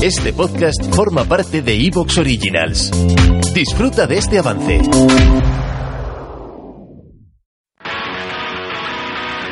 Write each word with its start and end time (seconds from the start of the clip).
Este 0.00 0.32
podcast 0.32 0.94
forma 0.94 1.24
parte 1.24 1.60
de 1.60 1.74
Evox 1.74 2.18
Originals. 2.18 2.92
Disfruta 3.52 4.06
de 4.06 4.18
este 4.18 4.38
avance. 4.38 4.80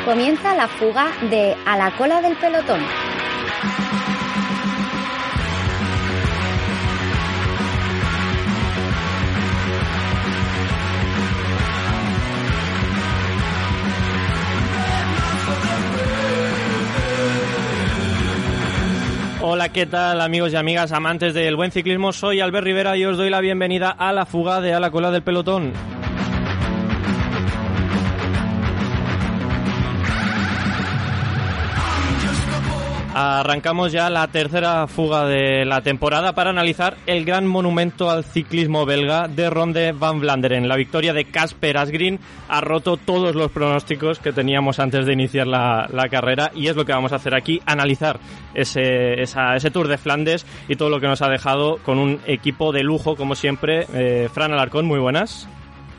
Comienza 0.05 0.55
la 0.55 0.69
fuga 0.69 1.07
de 1.29 1.53
A 1.65 1.75
la 1.75 1.93
cola 1.97 2.21
del 2.21 2.37
pelotón. 2.37 2.79
Hola, 19.57 19.69
¿qué 19.69 19.87
tal 19.87 20.21
amigos 20.21 20.53
y 20.53 20.55
amigas 20.55 20.91
amantes 20.91 21.33
del 21.33 21.55
buen 21.55 21.71
ciclismo? 21.71 22.13
Soy 22.13 22.41
Albert 22.41 22.63
Rivera 22.63 22.95
y 22.95 23.05
os 23.05 23.17
doy 23.17 23.31
la 23.31 23.41
bienvenida 23.41 23.89
a 23.89 24.13
la 24.13 24.27
fuga 24.27 24.61
de 24.61 24.75
A 24.75 24.79
la 24.79 24.91
cola 24.91 25.09
del 25.09 25.23
pelotón. 25.23 25.73
Arrancamos 33.19 33.91
ya 33.91 34.11
la 34.11 34.27
tercera 34.27 34.85
fuga 34.85 35.25
de 35.25 35.65
la 35.65 35.81
temporada 35.81 36.33
para 36.33 36.51
analizar 36.51 36.97
el 37.07 37.25
gran 37.25 37.47
monumento 37.47 38.11
al 38.11 38.23
ciclismo 38.23 38.85
belga 38.85 39.27
de 39.27 39.49
Ronde 39.49 39.91
van 39.91 40.19
Vlaanderen. 40.19 40.67
La 40.67 40.75
victoria 40.75 41.13
de 41.13 41.25
Casper 41.25 41.79
Asgreen 41.79 42.19
ha 42.47 42.61
roto 42.61 42.95
todos 42.95 43.33
los 43.33 43.49
pronósticos 43.51 44.19
que 44.19 44.33
teníamos 44.33 44.77
antes 44.77 45.07
de 45.07 45.13
iniciar 45.13 45.47
la, 45.47 46.07
carrera 46.11 46.51
y 46.53 46.67
es 46.67 46.75
lo 46.75 46.85
que 46.85 46.93
vamos 46.93 47.11
a 47.11 47.15
hacer 47.15 47.33
aquí, 47.33 47.59
analizar 47.65 48.19
ese, 48.53 49.19
ese 49.23 49.71
Tour 49.71 49.87
de 49.87 49.97
Flandes 49.97 50.45
y 50.69 50.75
todo 50.75 50.91
lo 50.91 50.99
que 50.99 51.07
nos 51.07 51.23
ha 51.23 51.27
dejado 51.27 51.77
con 51.77 51.97
un 51.97 52.21
equipo 52.27 52.71
de 52.71 52.83
lujo, 52.83 53.15
como 53.15 53.33
siempre. 53.33 53.87
Eh, 53.95 54.29
Fran 54.31 54.53
Alarcón, 54.53 54.85
muy 54.85 54.99
buenas. 54.99 55.49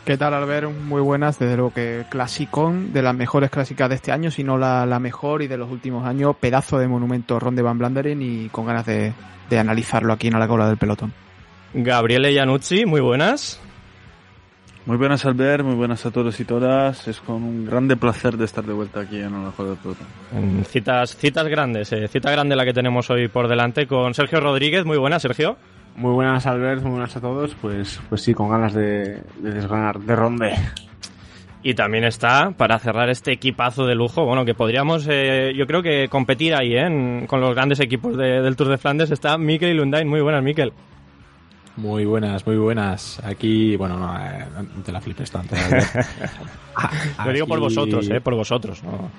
¿Qué 0.08 0.16
tal, 0.16 0.32
Albert? 0.32 0.70
Muy 0.70 1.02
buenas. 1.02 1.38
Desde 1.38 1.54
luego 1.54 1.70
que 1.74 2.06
clasicón, 2.08 2.94
de 2.94 3.02
las 3.02 3.14
mejores 3.14 3.50
clásicas 3.50 3.90
de 3.90 3.96
este 3.96 4.10
año, 4.10 4.30
si 4.30 4.42
no 4.42 4.56
la, 4.56 4.86
la 4.86 4.98
mejor 4.98 5.42
y 5.42 5.48
de 5.48 5.58
los 5.58 5.70
últimos 5.70 6.06
años. 6.06 6.34
Pedazo 6.40 6.78
de 6.78 6.88
monumento 6.88 7.38
Ronde 7.38 7.60
Van 7.60 7.76
Blanderen 7.76 8.22
y 8.22 8.48
con 8.48 8.64
ganas 8.64 8.86
de, 8.86 9.12
de 9.50 9.58
analizarlo 9.58 10.14
aquí 10.14 10.28
en 10.28 10.36
A 10.36 10.38
la 10.38 10.48
cola 10.48 10.66
del 10.66 10.78
pelotón. 10.78 11.12
Gabriele 11.74 12.32
Iannuzzi, 12.32 12.86
muy 12.86 13.02
buenas. 13.02 13.60
Muy 14.86 14.96
buenas 14.96 15.26
Albert, 15.26 15.62
muy 15.62 15.74
buenas 15.74 16.06
a 16.06 16.10
todos 16.10 16.40
y 16.40 16.46
todas. 16.46 17.06
Es 17.06 17.20
con 17.20 17.42
un 17.42 17.66
grande 17.66 17.94
placer 17.94 18.38
de 18.38 18.46
estar 18.46 18.64
de 18.64 18.72
vuelta 18.72 19.00
aquí 19.00 19.20
en 19.20 19.44
la 19.44 19.50
Juego 19.50 19.72
del 19.72 19.80
Pelotón. 19.80 20.64
Citas, 20.64 21.18
citas 21.18 21.46
grandes, 21.48 21.92
eh, 21.92 22.08
cita 22.08 22.30
grande 22.30 22.56
la 22.56 22.64
que 22.64 22.72
tenemos 22.72 23.10
hoy 23.10 23.28
por 23.28 23.46
delante 23.46 23.86
con 23.86 24.14
Sergio 24.14 24.40
Rodríguez. 24.40 24.86
Muy 24.86 24.96
buenas, 24.96 25.20
Sergio. 25.20 25.58
Muy 25.98 26.12
buenas 26.12 26.46
Albert, 26.46 26.82
muy 26.82 26.92
buenas 26.92 27.16
a 27.16 27.20
todos. 27.20 27.54
Pues, 27.60 28.00
pues 28.08 28.22
sí, 28.22 28.32
con 28.34 28.48
ganas 28.48 28.72
de, 28.72 29.20
de 29.38 29.50
desgranar 29.52 29.98
de 29.98 30.14
ronde. 30.16 30.54
Y 31.62 31.74
también 31.74 32.04
está, 32.04 32.52
para 32.52 32.78
cerrar 32.78 33.08
este 33.10 33.32
equipazo 33.32 33.84
de 33.84 33.96
lujo, 33.96 34.24
bueno, 34.24 34.44
que 34.44 34.54
podríamos, 34.54 35.06
eh, 35.10 35.52
yo 35.56 35.66
creo 35.66 35.82
que 35.82 36.06
competir 36.08 36.54
ahí, 36.54 36.74
¿eh? 36.74 36.86
en- 36.86 37.26
con 37.26 37.40
los 37.40 37.52
grandes 37.54 37.80
equipos 37.80 38.16
de- 38.16 38.40
del 38.42 38.54
Tour 38.54 38.68
de 38.68 38.78
Flandes, 38.78 39.10
está 39.10 39.36
Mikel 39.38 39.76
Lundain. 39.76 40.06
Muy 40.08 40.20
buenas, 40.20 40.42
Mikel. 40.42 40.72
Muy 41.76 42.04
buenas, 42.04 42.46
muy 42.46 42.56
buenas. 42.56 43.20
Aquí, 43.24 43.76
bueno, 43.76 43.98
no, 43.98 44.16
eh, 44.18 44.44
no 44.76 44.82
te 44.84 44.92
la 44.92 45.00
flipes 45.00 45.30
tanto. 45.32 45.56
Lo 47.24 47.32
digo 47.32 47.46
por 47.46 47.58
vosotros, 47.60 48.08
¿eh? 48.08 48.20
por 48.20 48.34
vosotros. 48.36 48.82
¿no? 48.84 49.10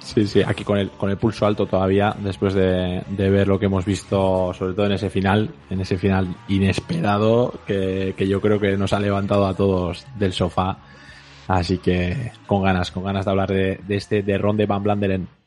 Sí, 0.00 0.26
sí, 0.26 0.42
aquí 0.42 0.64
con 0.64 0.78
el, 0.78 0.90
con 0.90 1.10
el 1.10 1.16
pulso 1.16 1.46
alto 1.46 1.66
todavía, 1.66 2.14
después 2.18 2.54
de, 2.54 3.02
de 3.08 3.30
ver 3.30 3.48
lo 3.48 3.58
que 3.58 3.66
hemos 3.66 3.84
visto, 3.84 4.52
sobre 4.52 4.74
todo 4.74 4.86
en 4.86 4.92
ese 4.92 5.08
final, 5.08 5.50
en 5.70 5.80
ese 5.80 5.96
final 5.96 6.34
inesperado, 6.48 7.54
que, 7.66 8.14
que 8.16 8.28
yo 8.28 8.40
creo 8.40 8.60
que 8.60 8.76
nos 8.76 8.92
ha 8.92 9.00
levantado 9.00 9.46
a 9.46 9.54
todos 9.54 10.06
del 10.18 10.32
sofá. 10.32 10.78
Así 11.48 11.78
que 11.78 12.32
con 12.46 12.62
ganas, 12.62 12.90
con 12.90 13.04
ganas 13.04 13.24
de 13.24 13.30
hablar 13.30 13.48
de, 13.50 13.80
de 13.86 13.96
este 13.96 14.22
de 14.22 14.38
Ronde 14.38 14.66
Van 14.66 14.82
Blanderen. 14.82 15.39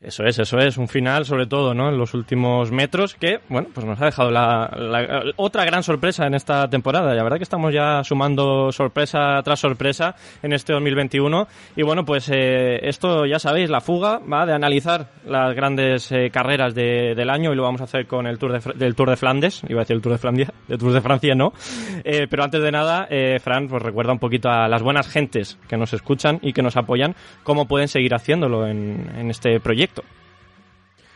Eso 0.00 0.22
es, 0.22 0.38
eso 0.38 0.58
es, 0.58 0.76
un 0.78 0.86
final 0.86 1.24
sobre 1.24 1.46
todo, 1.46 1.74
¿no? 1.74 1.88
En 1.88 1.98
los 1.98 2.14
últimos 2.14 2.70
metros 2.70 3.16
que, 3.16 3.40
bueno, 3.48 3.66
pues 3.74 3.84
nos 3.84 4.00
ha 4.00 4.04
dejado 4.04 4.30
la, 4.30 4.70
la- 4.78 5.24
otra 5.34 5.64
gran 5.64 5.82
sorpresa 5.82 6.24
en 6.24 6.34
esta 6.34 6.70
temporada. 6.70 7.12
La 7.16 7.24
verdad 7.24 7.38
que 7.38 7.42
estamos 7.42 7.74
ya 7.74 8.04
sumando 8.04 8.70
sorpresa 8.70 9.42
tras 9.42 9.58
sorpresa 9.58 10.14
en 10.40 10.52
este 10.52 10.72
2021. 10.72 11.48
Y 11.74 11.82
bueno, 11.82 12.04
pues 12.04 12.30
eh, 12.32 12.78
esto 12.88 13.26
ya 13.26 13.40
sabéis, 13.40 13.70
la 13.70 13.80
fuga 13.80 14.20
va 14.20 14.46
de 14.46 14.52
analizar 14.52 15.08
las 15.26 15.52
grandes 15.56 16.12
eh, 16.12 16.30
carreras 16.30 16.76
de- 16.76 17.14
del 17.16 17.28
año 17.28 17.52
y 17.52 17.56
lo 17.56 17.64
vamos 17.64 17.80
a 17.80 17.84
hacer 17.84 18.06
con 18.06 18.28
el 18.28 18.38
Tour 18.38 18.52
de, 18.62 18.72
del 18.74 18.94
Tour 18.94 19.10
de 19.10 19.16
Flandes. 19.16 19.62
Iba 19.68 19.80
a 19.80 19.82
decir 19.82 19.96
el 19.96 20.02
Tour 20.02 20.12
de 20.12 20.18
Francia, 20.18 20.52
del 20.68 20.78
Tour 20.78 20.92
de 20.92 21.00
Francia 21.00 21.34
no. 21.34 21.52
Eh, 22.04 22.28
pero 22.30 22.44
antes 22.44 22.62
de 22.62 22.70
nada, 22.70 23.08
eh, 23.10 23.40
Fran, 23.42 23.66
pues 23.66 23.82
recuerda 23.82 24.12
un 24.12 24.20
poquito 24.20 24.48
a 24.48 24.68
las 24.68 24.80
buenas 24.80 25.08
gentes 25.08 25.58
que 25.68 25.76
nos 25.76 25.92
escuchan 25.92 26.38
y 26.40 26.52
que 26.52 26.62
nos 26.62 26.76
apoyan, 26.76 27.16
cómo 27.42 27.66
pueden 27.66 27.88
seguir 27.88 28.14
haciéndolo 28.14 28.64
en, 28.68 29.10
en 29.18 29.30
este 29.30 29.58
proyecto. 29.58 29.87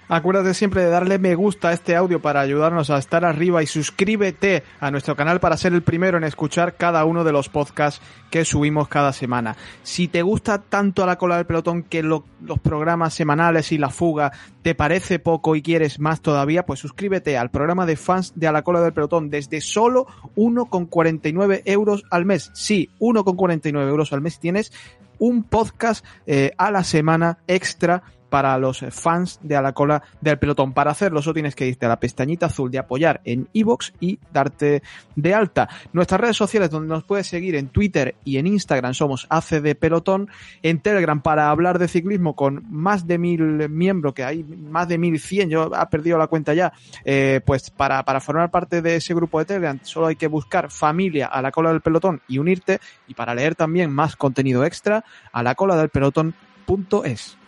Acuérdate 0.09 0.53
siempre 0.53 0.83
de 0.83 0.91
darle 0.91 1.19
me 1.19 1.35
gusta 1.35 1.69
a 1.69 1.73
este 1.73 1.97
audio 1.97 2.21
para 2.21 2.41
ayudarnos 2.41 2.91
a 2.91 2.99
estar 2.99 3.25
arriba 3.25 3.63
y 3.63 3.67
suscríbete 3.67 4.63
a 4.79 4.91
nuestro 4.91 5.17
canal 5.17 5.41
para 5.41 5.57
ser 5.57 5.73
el 5.73 5.83
primero 5.83 6.19
en 6.19 6.25
escuchar 6.25 6.77
cada 6.77 7.07
uno 7.07 7.25
de 7.25 7.33
los 7.33 7.49
podcasts 7.49 8.03
que 8.29 8.45
subimos 8.45 8.89
cada 8.89 9.15
semana. 9.15 9.57
Si 9.83 10.09
te 10.09 10.21
gusta 10.21 10.59
tanto 10.61 11.03
a 11.03 11.07
la 11.07 11.17
cola 11.17 11.37
del 11.37 11.47
pelotón 11.47 11.83
que 11.85 12.03
lo- 12.03 12.25
los 12.43 12.59
programas 12.59 13.15
semanales 13.15 13.73
y 13.73 13.79
la 13.79 13.89
fuga 13.89 14.33
te 14.61 14.75
parece 14.75 15.19
poco 15.19 15.57
y 15.57 15.63
quieres 15.63 15.99
más 15.99 16.21
todavía, 16.21 16.67
pues 16.67 16.81
suscríbete 16.81 17.39
al 17.39 17.51
programa 17.51 17.87
de 17.87 17.97
fans 17.97 18.33
de 18.35 18.49
a 18.49 18.53
la 18.53 18.63
cola 18.65 18.83
del 18.83 18.93
pelotón 18.93 19.31
desde 19.31 19.63
solo 19.63 20.07
1,49 20.37 21.63
euros 21.65 22.05
al 22.11 22.27
mes. 22.27 22.51
Sí, 22.53 22.91
1,49 23.01 23.89
euros 23.89 24.13
al 24.13 24.21
mes 24.21 24.39
tienes 24.41 24.73
un 25.19 25.45
podcast 25.45 26.05
eh, 26.27 26.53
a 26.59 26.71
la 26.71 26.85
semana 26.85 27.39
extra 27.47 28.03
para 28.33 28.57
los 28.57 28.83
fans 28.93 29.39
de 29.43 29.57
A 29.57 29.61
la 29.61 29.75
Cola 29.75 30.03
del 30.23 30.39
Pelotón. 30.39 30.73
Para 30.73 30.93
hacerlo, 30.93 31.21
solo 31.21 31.35
tienes 31.35 31.55
que 31.55 31.67
irte 31.67 31.85
a 31.85 31.91
la 31.91 32.01
pestañita 32.01 32.47
azul 32.47 32.71
de 32.71 32.79
apoyar 32.79 33.21
en 33.27 33.47
iVoox 33.53 33.93
y 34.01 34.19
darte 34.33 34.83
de 35.15 35.35
alta. 35.35 35.69
Nuestras 35.93 36.19
redes 36.19 36.39
sociales 36.39 36.71
donde 36.71 36.89
nos 36.89 37.05
puedes 37.05 37.27
seguir 37.27 37.57
en 37.57 37.69
Twitter 37.69 38.15
y 38.25 38.39
en 38.39 38.47
Instagram 38.47 38.95
somos 38.95 39.27
ACD 39.29 39.75
Pelotón. 39.79 40.31
En 40.63 40.81
Telegram 40.81 41.21
para 41.21 41.51
hablar 41.51 41.79
de 41.79 41.89
ciclismo 41.89 42.35
con 42.35 42.65
más 42.71 43.07
de 43.07 43.19
mil 43.19 43.69
miembros, 43.69 44.15
que 44.15 44.25
hay 44.25 44.45
más 44.45 44.89
de 44.89 44.97
mil 44.97 45.21
cien, 45.21 45.51
yo 45.51 45.71
he 45.71 45.87
perdido 45.89 46.17
la 46.17 46.27
cuenta 46.27 46.55
ya. 46.55 46.73
Eh, 47.05 47.43
pues 47.45 47.69
para, 47.69 48.03
para 48.03 48.23
formar 48.23 48.51
parte 48.51 48.81
de 48.81 48.97
ese 48.97 49.13
grupo 49.13 49.41
de 49.41 49.45
Telegram 49.45 49.79
solo 49.83 50.07
hay 50.07 50.17
que 50.17 50.29
buscar 50.29 50.71
familia 50.71 51.27
a 51.27 51.43
la 51.43 51.51
cola 51.51 51.69
del 51.69 51.83
pelotón 51.83 52.23
y 52.29 52.39
unirte. 52.39 52.81
Y 53.09 53.13
para 53.13 53.35
leer 53.35 53.57
también 53.57 53.91
más 53.91 54.17
contenido 54.17 54.65
extra, 54.65 55.05
a 55.33 55.43
la 55.43 55.55
cola 55.55 55.77
del 55.77 55.91
pelotón.es. 55.91 57.42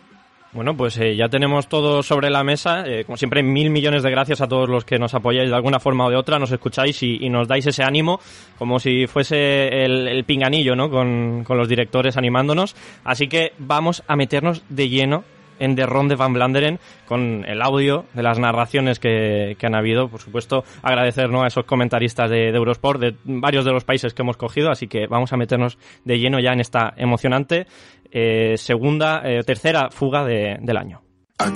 Bueno, 0.55 0.77
pues 0.77 0.97
eh, 0.99 1.17
ya 1.17 1.27
tenemos 1.27 1.67
todo 1.67 2.01
sobre 2.01 2.29
la 2.29 2.41
mesa. 2.45 2.85
Eh, 2.87 3.03
como 3.03 3.17
siempre, 3.17 3.43
mil 3.43 3.69
millones 3.71 4.03
de 4.03 4.09
gracias 4.09 4.39
a 4.39 4.47
todos 4.47 4.69
los 4.69 4.85
que 4.85 4.97
nos 4.97 5.13
apoyáis 5.13 5.49
de 5.49 5.55
alguna 5.55 5.81
forma 5.81 6.05
o 6.05 6.09
de 6.09 6.15
otra, 6.15 6.39
nos 6.39 6.49
escucháis 6.49 7.03
y, 7.03 7.29
nos 7.29 7.49
dais 7.49 7.67
ese 7.67 7.83
ánimo, 7.83 8.21
como 8.57 8.79
si 8.79 9.05
fuese 9.05 9.83
el, 9.83 10.23
pinganillo, 10.23 10.77
¿no? 10.77 10.89
Con 10.89 11.43
los 11.45 11.67
directores 11.67 12.15
animándonos. 12.15 12.73
Así 13.03 13.27
que 13.27 13.51
vamos 13.57 14.01
a 14.07 14.15
meternos 14.15 14.63
de 14.69 14.87
lleno 14.87 15.25
en 15.59 15.75
The 15.75 15.85
Ronde 15.85 16.15
van 16.15 16.33
Blanderen 16.33 16.79
con 17.07 17.45
el 17.47 17.61
audio 17.61 18.05
de 18.13 18.23
las 18.23 18.39
narraciones 18.39 18.99
que, 18.99 19.55
que 19.59 19.65
han 19.65 19.75
habido. 19.75 20.07
Por 20.09 20.19
supuesto, 20.21 20.63
agradecer 20.81 21.29
¿no? 21.29 21.43
a 21.43 21.47
esos 21.47 21.65
comentaristas 21.65 22.29
de, 22.29 22.51
de 22.51 22.57
Eurosport 22.57 22.99
de 22.99 23.15
varios 23.23 23.65
de 23.65 23.71
los 23.71 23.83
países 23.83 24.13
que 24.13 24.21
hemos 24.21 24.37
cogido. 24.37 24.69
Así 24.71 24.87
que 24.87 25.07
vamos 25.07 25.33
a 25.33 25.37
meternos 25.37 25.77
de 26.03 26.19
lleno 26.19 26.39
ya 26.39 26.53
en 26.53 26.59
esta 26.61 26.93
emocionante 26.97 27.67
eh, 28.11 28.55
segunda, 28.57 29.21
eh, 29.25 29.43
tercera 29.43 29.89
fuga 29.91 30.23
de- 30.23 30.57
del 30.61 30.77
año. 30.77 31.01
A. 31.39 31.51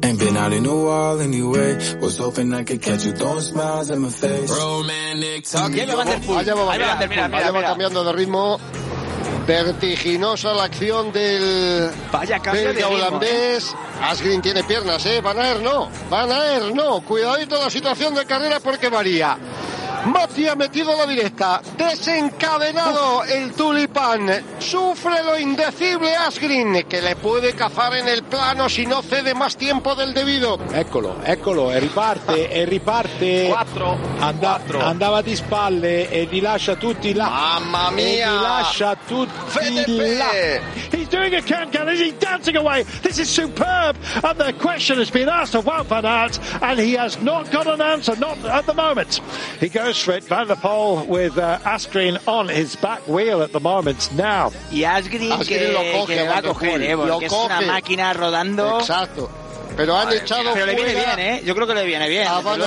Ain't 0.00 0.16
been 0.20 0.36
out 0.36 0.52
in 0.52 0.64
a 0.64 0.72
while 0.72 1.20
anyway. 1.20 1.76
Was 2.00 2.18
hoping 2.18 2.54
I 2.54 2.62
could 2.62 2.80
catch 2.80 3.04
you 3.04 3.12
throwing 3.12 3.40
smiles 3.42 3.90
in 3.90 3.98
my 4.00 4.10
face. 4.10 4.48
Romantic 4.48 5.44
talking. 5.50 5.90
Allá 5.90 6.54
va, 6.54 6.72
allá 6.72 7.50
va 7.50 7.62
cambiando 7.62 8.04
de 8.04 8.12
ritmo. 8.12 8.58
Vertiginosa 9.46 10.52
la 10.52 10.64
acción 10.64 11.10
del 11.12 11.90
Vaya 12.12 12.38
cambio 12.38 12.64
de 12.64 12.72
ritmo, 12.74 12.88
holandés. 12.90 13.74
Asgreen 14.02 14.42
tiene 14.42 14.62
piernas, 14.62 15.04
¿eh? 15.06 15.20
Van 15.22 15.38
Aert 15.38 15.62
no. 15.62 15.88
Van 16.10 16.30
Aert 16.30 16.74
no. 16.74 17.00
Cuidadito 17.00 17.58
la 17.58 17.70
situación 17.70 18.14
de 18.14 18.26
carrera 18.26 18.60
porque 18.60 18.88
varía. 18.88 19.38
Mati 20.06 20.46
ha 20.46 20.54
metido 20.54 20.96
la 20.96 21.06
directa. 21.06 21.60
Desencadenado 21.76 23.24
el 23.24 23.52
tulipán. 23.52 24.30
Sufre 24.58 25.22
lo 25.22 25.38
indecible 25.38 26.14
Asgreen, 26.16 26.84
que 26.88 27.00
le 27.02 27.16
puede 27.16 27.52
cazar 27.54 27.94
en 27.94 28.08
el 28.08 28.22
plano 28.22 28.68
si 28.68 28.86
no 28.86 29.02
cede 29.02 29.34
más 29.34 29.56
tiempo 29.56 29.94
del 29.94 30.14
debido. 30.14 30.58
Eccolo, 30.72 31.16
eccolo, 31.24 31.72
e 31.72 31.80
riparte, 31.80 32.50
e 32.50 32.64
riparte. 32.64 33.46
4. 33.48 33.98
Anda- 34.20 34.60
andava 34.84 35.22
di 35.22 35.34
spalle 35.36 36.08
e 36.10 36.26
li 36.30 36.40
lascia 36.40 36.76
tutti 36.76 37.12
là. 37.14 37.28
Mamma 37.28 37.88
E 37.90 37.92
mia! 37.94 38.30
li 38.30 38.40
lascia 38.40 38.96
tutti 39.06 39.32
Fede 39.46 40.16
là. 40.16 40.60
He's 40.92 41.08
doing 41.08 41.34
a 41.34 41.42
can-can. 41.42 41.88
Is 41.88 42.00
he 42.00 42.12
dancing 42.18 42.56
away? 42.56 42.84
This 43.02 43.18
is 43.18 43.28
superb. 43.28 43.96
And 44.22 44.38
the 44.38 44.52
question 44.54 44.98
has 44.98 45.10
been 45.10 45.28
asked 45.28 45.54
of 45.54 45.64
Wout 45.64 45.86
van 45.86 46.04
Aert, 46.04 46.38
and 46.62 46.78
he 46.78 46.94
has 46.96 47.18
not 47.20 47.50
got 47.50 47.66
an 47.66 47.80
answer, 47.80 48.14
not 48.18 48.38
at 48.44 48.66
the 48.66 48.74
moment. 48.74 49.20
He 49.60 49.68
goes 49.68 49.87
for. 49.94 50.20
Van 50.28 50.46
der 50.46 50.56
Poel 50.56 51.06
with 51.06 51.38
uh, 51.38 51.58
Asgreen 51.64 52.18
on 52.26 52.48
his 52.48 52.76
back 52.76 53.06
wheel 53.06 53.42
at 53.42 53.52
the 53.52 53.60
moment 53.60 54.10
now. 54.12 54.50
Y 54.70 54.84
Asgreen, 54.84 55.32
Asgreen 55.32 55.66
que, 55.66 55.72
lo 55.72 56.00
coge 56.00 56.14
que 56.14 56.20
a 56.20 56.30
va 56.30 56.38
a 56.38 56.42
coger, 56.42 56.82
eh, 56.82 56.96
lo 56.96 57.06
porque 57.06 57.26
es 57.26 57.32
una 57.32 57.60
máquina 57.62 58.12
rodando. 58.12 58.80
Exacto. 58.80 59.30
Pero 59.76 59.96
han 59.96 60.12
echado 60.12 60.52
Pero 60.54 60.66
le 60.66 60.74
viene 60.74 60.92
fuera 60.92 61.16
bien, 61.16 61.34
¿eh? 61.34 61.42
Yo 61.44 61.54
creo 61.54 61.66
que 61.66 61.74
le 61.74 61.84
viene 61.84 62.08
bien. 62.08 62.26
a 62.26 62.40
Van 62.40 62.60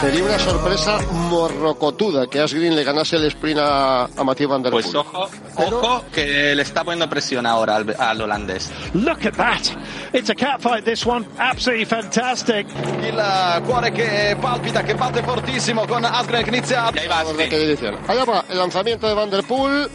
Sería 0.00 0.22
una 0.22 0.38
sorpresa 0.38 1.00
morrocotuda 1.28 2.28
que 2.28 2.38
Asgreen 2.38 2.76
le 2.76 2.84
ganase 2.84 3.16
el 3.16 3.24
sprint 3.24 3.58
a, 3.58 4.04
a 4.04 4.24
Mathieu 4.24 4.48
Van 4.48 4.62
Der 4.62 4.70
Poel. 4.70 4.84
Pues 4.84 4.94
ojo, 4.94 5.28
ojo, 5.56 6.04
que 6.12 6.54
le 6.54 6.62
está 6.62 6.84
poniendo 6.84 7.08
presión 7.10 7.44
ahora 7.46 7.74
al, 7.76 7.96
al 7.98 8.20
holandés. 8.20 8.70
Look 8.94 9.26
at 9.26 9.34
that. 9.34 9.76
It's 10.12 10.30
a 10.30 10.36
catfight, 10.36 10.84
this 10.84 11.04
one. 11.04 11.26
Absolutely 11.36 11.84
fantastic. 11.84 12.68
Il 13.02 13.20
cuore 13.66 13.90
che 13.90 14.36
palpita, 14.40 14.82
che 14.82 14.94
batte 14.94 15.20
fortissimo 15.24 15.84
con 15.84 16.04
Asgren 16.04 16.44
che 16.44 16.50
inizia. 16.50 16.92
Y 16.94 16.98
ahí 17.00 17.08
va. 17.08 17.24
Allá 18.06 18.24
va 18.24 18.44
el 18.48 18.56
lanzamiento 18.56 19.08
de 19.08 19.14
Van 19.14 19.30
Der 19.30 19.42
Poel. 19.42 19.90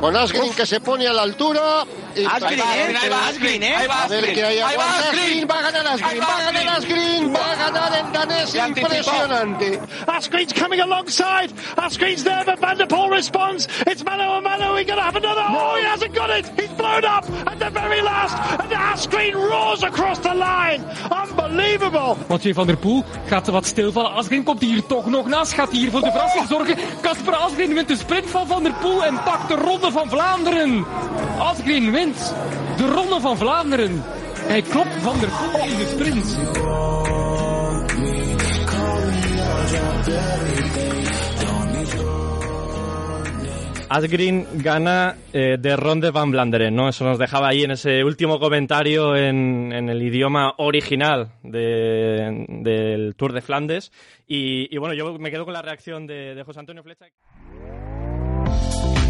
Con 0.00 0.14
Asgreen 0.14 0.54
que 0.54 0.66
se 0.66 0.78
pone 0.80 1.08
a 1.08 1.12
la 1.12 1.22
altura. 1.22 1.84
Asgreen, 2.12 2.60
¿eh? 2.60 2.96
Ahí 3.02 3.08
va 3.08 3.28
Asgreen, 3.28 3.62
¿eh? 3.62 3.74
Ahí 3.74 3.86
va 3.86 4.04
Asgreen. 4.04 4.44
Ahí 4.44 4.76
va 4.76 4.84
Asgreen. 4.98 5.12
Asgreen. 5.12 5.48
Va 5.48 5.58
a 5.58 5.62
ganar 5.62 5.86
Asgreen. 5.86 6.20
Va 6.20 6.36
a 6.36 6.52
ganar 6.52 6.68
Asgreen. 6.76 7.32
Va 7.32 7.52
a 7.52 7.56
ganar 7.56 7.92
el 7.98 8.12
danés. 8.12 8.54
Impresionante. 8.54 9.80
Asgreen's 10.06 10.52
coming 10.52 10.80
alongside. 10.80 11.52
Asgreen's 11.76 12.24
there, 12.24 12.44
but 12.44 12.58
Van 12.60 12.76
der 12.76 12.86
Poel 12.86 13.10
responds. 13.10 13.68
It's 13.86 14.04
Mano 14.04 14.34
and 14.34 14.44
Mano. 14.44 14.74
We're 14.74 14.84
going 14.84 14.98
to 14.98 15.04
have 15.04 15.16
another. 15.16 15.42
Oh, 15.48 15.76
he 15.78 15.84
hasn't 15.84 16.14
got 16.14 16.30
it. 16.30 16.46
He's 16.56 16.70
blown 16.76 17.04
up 17.04 17.24
at 17.46 17.58
the 17.58 17.70
very 17.70 18.02
last. 18.02 18.36
And 18.60 18.72
Asgreen 18.72 19.34
roars 19.34 19.82
across 19.82 20.18
the 20.18 20.34
line. 20.34 20.84
Unbelievable. 21.10 22.16
Mathieu 22.28 22.54
van 22.54 22.66
der 22.66 22.76
Poel 22.76 23.04
gaat 23.26 23.46
wat 23.46 23.66
stilvallen. 23.66 24.12
Asgreen 24.12 24.44
komt 24.44 24.60
hier 24.60 24.86
toch 24.86 25.06
nog 25.06 25.26
naast. 25.26 25.52
Gaat 25.52 25.70
hier 25.70 25.90
voor 25.90 26.00
de 26.00 26.10
verrassing 26.10 26.46
zorgen. 26.48 26.76
Kasper 27.00 27.34
Asgreen 27.34 27.74
wint 27.74 27.88
de 27.88 27.96
sprint 27.96 28.30
van 28.30 28.46
Van 28.46 28.62
der 28.62 28.72
Poel 28.72 29.04
en 29.04 29.22
pakt 29.22 29.48
de 29.48 29.54
Ronde 29.54 29.90
van 29.90 30.08
Vlaanderen. 30.08 30.84
Asgreen 31.38 31.90
wint 32.02 32.34
de 32.76 32.86
Ronde 32.86 33.20
van 33.20 33.36
Vlaanderen. 33.36 34.02
Hij 34.46 34.62
klopt 34.62 35.02
Van 35.02 35.18
der 35.20 35.28
Poel 35.28 35.68
in 35.68 35.76
de 35.76 35.86
sprint. 35.86 36.36
Asgreen 43.88 44.46
gana 44.62 45.16
eh, 45.32 45.58
de 45.60 45.76
Ronde 45.76 46.10
van 46.12 46.30
Vlaanderen, 46.30 46.74
¿no? 46.74 46.88
Eso 46.88 47.04
nos 47.04 47.18
dejaba 47.18 47.48
ahí 47.48 47.62
en 47.64 47.72
ese 47.72 48.02
último 48.04 48.38
comentario 48.38 49.14
en, 49.14 49.70
el 49.72 50.00
idioma 50.02 50.54
original 50.58 51.32
de- 51.42 52.46
del 52.48 53.14
Tour 53.16 53.32
de 53.34 53.42
Flandes. 53.42 53.92
Y, 54.26 54.74
y 54.74 54.78
bueno, 54.78 54.94
yo 54.94 55.18
me 55.18 55.30
quedo 55.30 55.44
con 55.44 55.52
la 55.52 55.60
reacción 55.60 56.06
de, 56.06 56.34
de 56.34 56.42
José 56.42 56.60
Antonio 56.60 56.82
Flecha. 56.82 57.04